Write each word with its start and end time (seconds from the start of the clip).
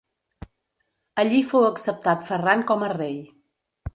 Allí 1.23 1.41
fou 1.51 1.67
acceptat 1.67 2.25
Ferran 2.31 2.65
com 2.73 2.87
a 2.87 2.91
rei. 2.97 3.15